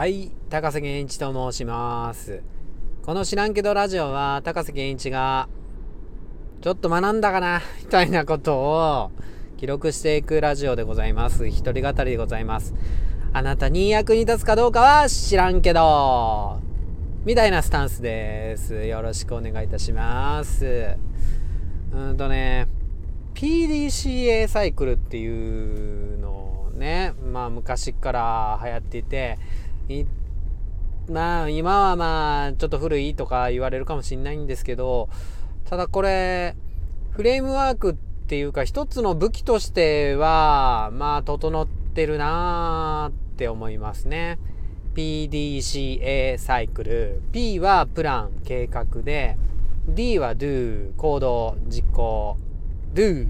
[0.00, 2.42] はい、高瀬健一と申します。
[3.02, 5.46] この知らんけどラジオは高瀬健一が
[6.62, 9.10] ちょっと学んだかなみたいなことを
[9.58, 11.46] 記録していくラジオでございます。
[11.48, 12.72] 一人語りでございます。
[13.34, 16.62] あなたに役に立つかどうかは知らんけど
[17.26, 18.86] みたいなスタンスです。
[18.86, 20.96] よろしくお願いいたします。
[21.92, 22.68] うんとね、
[23.34, 29.38] PDCA サイクルっていうのをね、まあ昔から流行っていて、
[31.10, 35.08] まあ今はまあちょっと古いとか言われるかもしれないんですけど、
[35.64, 36.56] ただこれ、
[37.10, 44.38] フレームワークっていうか一つの武器としては、まあ整ってるなーって思いますね。
[44.94, 47.22] PDCA サイクル。
[47.32, 49.36] P はプラン、計画で、
[49.88, 52.36] D は do、行動、実行。
[52.94, 53.26] do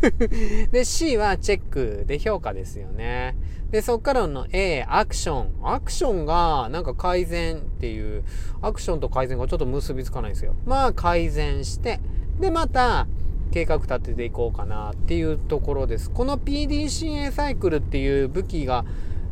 [0.72, 3.36] で C はチェックで評価ですよね
[3.74, 5.52] でそっからの A アクション。
[5.64, 8.22] アクションがなんか改善っていう
[8.62, 10.54] アクションと改善がちょっと結びつかないんですよ。
[10.64, 11.98] まあ改善して
[12.38, 13.08] でまた
[13.50, 16.08] 計画立てていこうかなっていうところです。
[16.08, 18.84] この PDCA サイクルっていう武器が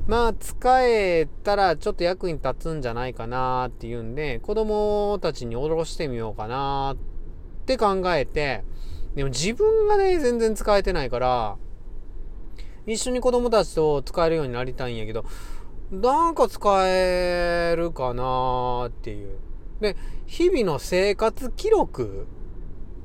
[0.08, 6.96] まあ使えたらちょっと役に立つんじゃないかなっていうんで子供たちに下ろしてみようかなっ
[7.64, 8.64] て考えて
[9.14, 11.56] でも自分がね、全然使えてないから、
[12.86, 15.24] 一緒に子供たちと使えるようになりたいんやけど、
[15.90, 19.38] なんか使えるかなっていう。
[19.80, 22.26] で、日々の生活記録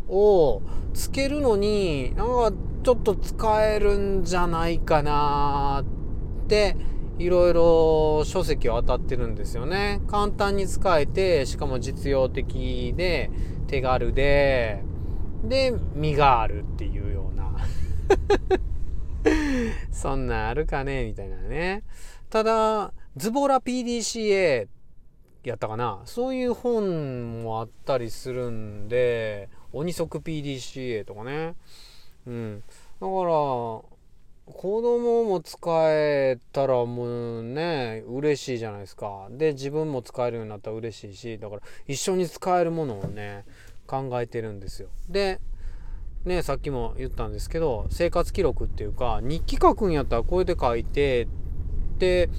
[0.08, 0.62] を
[0.94, 6.78] つけるのに、なんかちょっと使えるんじゃないかなって、
[7.20, 10.02] いろいろ書籍を当たってるんですよね。
[10.08, 13.30] 簡単に使えて、しかも実用的で、
[13.68, 14.84] 手軽で、
[15.44, 17.52] で、身があるっていうような。
[19.92, 21.06] そんなあるかね？
[21.06, 21.84] みたいなね。
[22.30, 24.68] ただ、ズボラ PDCA
[25.44, 26.02] やったかな？
[26.06, 31.56] そういう本もあったりするんで、鬼足 PDCA とかね。
[32.26, 32.60] うん。
[32.60, 33.08] だから、
[34.54, 35.60] 子供も使
[35.92, 39.28] えたらもうね、嬉しいじゃないですか。
[39.30, 43.44] で、自分も使えるようになったら嬉しいし、だから一緒に使えるものをね、
[43.88, 44.90] 考えてるんですよ。
[45.10, 45.42] で、
[46.26, 51.28] ね、さっきも言ったんですけど、生活記録っていうか、日記書くんやったらこうやって書いて、
[52.00, 52.30] で、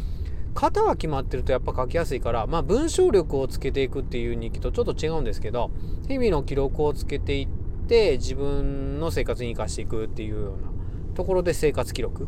[0.54, 5.70] 型が決まってるとやっぱ書きやすいから、まあ文章力をつけていくっていう日記とちょっと違うんですけど、
[6.08, 7.48] 日々の記録をつけていっ
[7.86, 10.70] て、自分の生活に生かしていくっていうような
[11.14, 12.24] ところで生活記録。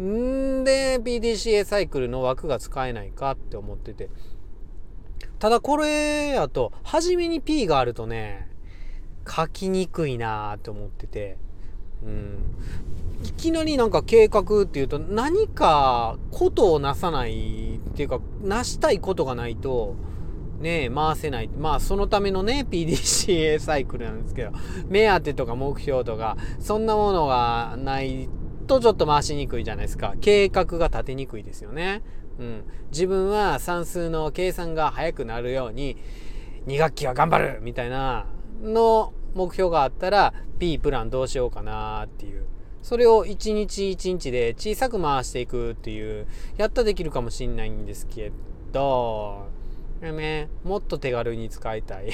[0.00, 4.08] ん で、PDCA サイクルの枠が使えないかって思ってて。
[5.38, 8.45] ただこれやと、初めに P があるとね、
[9.28, 11.38] 書きにくいなーって思ってて、
[12.04, 12.38] うん。
[13.24, 19.96] いきなりなんか計画っていうと、何かことをなさないっていうか、なしたいことがないと、
[20.60, 21.48] ね回せない。
[21.48, 24.52] まあ、そのためのね、PDCA サイクルなんですけど、
[24.88, 28.28] 目当てとか目標とか、そんなものがない
[28.66, 30.14] とちょっと回しにくいじゃないですか。
[30.20, 32.02] 計画が立てにくいですよね。
[32.38, 32.64] うん。
[32.90, 35.96] 自分は算数の計算が早くなるように、
[36.66, 38.26] 2学期は頑張るみたいな
[38.62, 42.44] の目標があったら P プランどうしようかなっていう。
[42.82, 46.26] それを一日一日で小さく回していくっていう
[46.56, 48.30] やったらできるかもしんないんですけ
[48.70, 49.48] ど
[50.00, 52.12] ねもっと手軽に使いたい。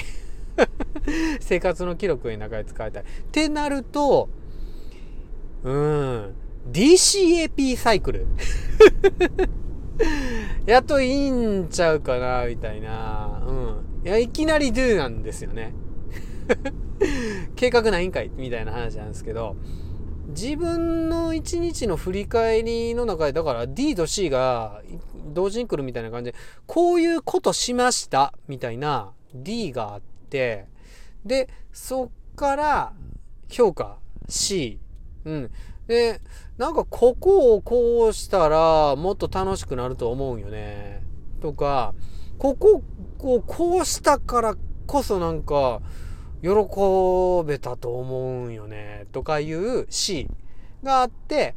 [1.41, 3.03] 生活の記録の中で使いたい。
[3.03, 4.29] ってなると
[5.63, 6.33] うん
[6.71, 8.25] DCAP サイクル。
[10.65, 13.43] やっといいんちゃうかなみたいな。
[13.45, 14.07] うん。
[14.07, 15.73] いやいきなり Do なんですよね。
[17.55, 19.55] 計画ないんかいみたいな話なんですけど
[20.29, 24.81] 自分の一日の振り返りの中でだから D と C が
[25.33, 30.67] 同時に来るみたいな感じでこういうことしましたみたいな D があって
[31.25, 32.93] でそっから
[33.49, 34.79] 評価 C
[35.25, 35.51] うん。
[35.87, 36.21] で
[36.57, 41.03] なんかここをこうしたらもっと楽しくなると思うよね。
[41.41, 41.93] とか
[42.37, 42.81] ここ
[43.19, 44.55] をこうしたから
[44.87, 45.81] こそなんか
[46.43, 46.49] 喜
[47.47, 49.07] べたと思うんよね。
[49.11, 50.27] とかいう C
[50.83, 51.55] があって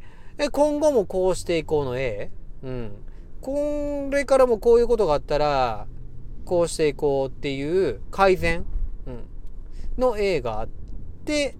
[0.51, 2.31] 今後もこうしていこうの A
[2.63, 2.91] うん。
[3.41, 5.85] これからもこういうことがあったら
[6.45, 8.65] こうしていこうっていう改善、
[9.05, 9.23] うん、
[9.97, 10.67] の A があっ
[11.25, 11.55] て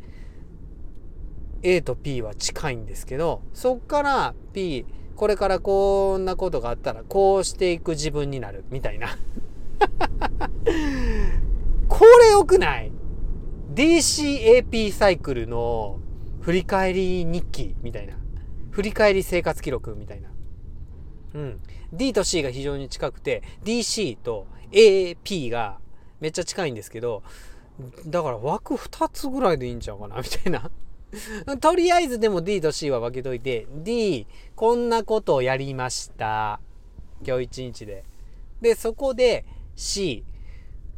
[1.61, 4.85] A と P は近いんですけどそっから P
[5.15, 9.17] これからこんなことがあったらこうしていく自分になるみたいな。
[11.89, 12.91] これ良くない？
[13.73, 15.99] DCAP サイクルの
[16.41, 18.15] 振り返り日記みたいな。
[18.71, 20.29] 振り返り生活記録みたいな。
[21.33, 21.59] うん。
[21.91, 25.79] D と C が非常に近くて、DC と AP が
[26.19, 27.23] めっちゃ近いんですけど、
[28.05, 30.71] だから枠2つぐらいでいいんちゃうかなみたいな。
[31.59, 36.59] とりあえずでも D と C は分けといて、D、こんなことをやりました。
[37.25, 38.03] 今日一日で。
[38.61, 40.23] で、そこで C、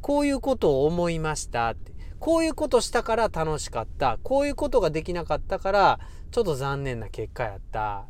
[0.01, 1.98] こういうことを思いましたって。
[2.19, 4.19] こういうことしたから楽しかった。
[4.24, 6.00] こういうことができなかったから、
[6.31, 8.06] ちょっと残念な結果やった。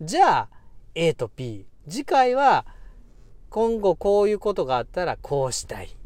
[0.00, 0.48] じゃあ、
[0.94, 1.66] A と P。
[1.88, 2.66] 次回は、
[3.50, 5.96] 今後こういうことがあったらこうしたい。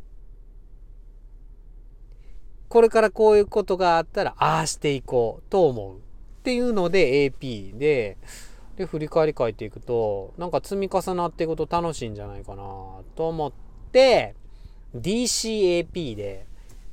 [2.69, 5.97] これからこういうことがあったらああしていこうと思う。
[5.97, 6.01] っ
[6.45, 8.17] ていうので AP で、
[8.77, 12.63] で、振り返り書いていくと、なんか積み重なっていくと楽しいんじゃないかな
[13.15, 13.53] と思っ
[13.93, 14.35] て、
[14.95, 16.47] DCAP で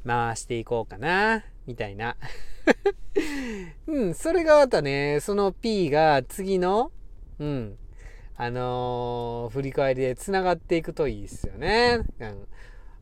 [0.06, 2.16] 回していこうかな、みたいな。
[3.88, 6.92] うん、それがまたね、その P が次の、
[7.40, 7.78] うん、
[8.36, 12.00] あのー、振り返りで繋がっていくといいですよね。
[12.19, 12.48] うん。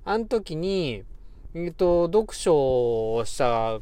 [0.05, 1.03] あの時に、
[1.53, 3.79] えっと、読書をした、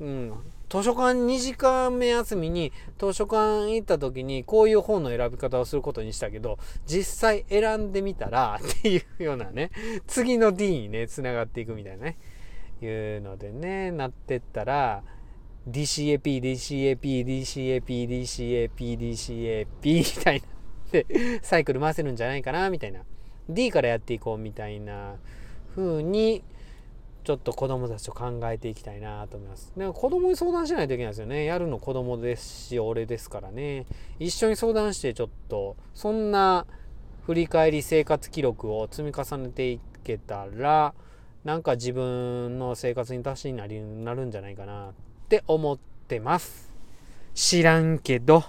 [0.00, 0.32] うん、
[0.72, 9.70] 図書館2時間目休みに図書館行った時にこういう本の選び方をすることにしたけど、実際選んでみたら っていうようなね、
[10.06, 12.16] 次の D にね、繋がっていくみたいなね、
[12.80, 15.04] いうのでね、なってったら、
[15.68, 20.46] DCAP、DCAP、DCAP、DCAP、DCAP みたいな。
[20.90, 21.06] で、
[21.42, 23.02] サイクル回せるんじゃないかな、みたいな。
[23.46, 25.16] D からやっていこうみたいな
[25.76, 26.42] 風に
[27.24, 29.72] ちょっと子供たちと考えていきたいなと思います。
[29.76, 31.44] でも子供に相談しないといけないですよね。
[31.44, 33.86] やるの子供ですし、俺ですからね。
[34.18, 36.66] 一緒に相談してちょっと、そんな
[37.26, 40.94] 振り返り生活記録を積み重ねていけたら、
[41.44, 44.92] なんか自分の生活に足しになりなるんじゃないかなっ
[45.28, 46.72] て思ってます。
[47.34, 48.44] 知らんけど。